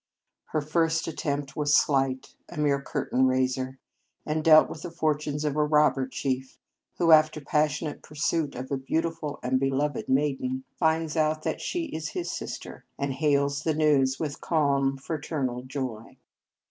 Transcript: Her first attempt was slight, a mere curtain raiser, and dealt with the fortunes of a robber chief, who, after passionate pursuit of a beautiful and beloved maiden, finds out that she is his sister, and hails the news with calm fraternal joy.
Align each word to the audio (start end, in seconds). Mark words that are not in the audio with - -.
Her 0.45 0.61
first 0.61 1.07
attempt 1.07 1.55
was 1.55 1.75
slight, 1.75 2.33
a 2.49 2.57
mere 2.57 2.81
curtain 2.81 3.27
raiser, 3.27 3.77
and 4.25 4.43
dealt 4.43 4.67
with 4.67 4.81
the 4.81 4.89
fortunes 4.89 5.45
of 5.45 5.55
a 5.55 5.63
robber 5.63 6.07
chief, 6.07 6.57
who, 6.97 7.11
after 7.11 7.39
passionate 7.39 8.01
pursuit 8.01 8.55
of 8.55 8.71
a 8.71 8.77
beautiful 8.77 9.39
and 9.43 9.59
beloved 9.59 10.09
maiden, 10.09 10.63
finds 10.75 11.15
out 11.15 11.43
that 11.43 11.61
she 11.61 11.83
is 11.83 12.09
his 12.17 12.31
sister, 12.31 12.83
and 12.97 13.13
hails 13.13 13.61
the 13.61 13.75
news 13.75 14.19
with 14.19 14.41
calm 14.41 14.97
fraternal 14.97 15.61
joy. 15.61 16.17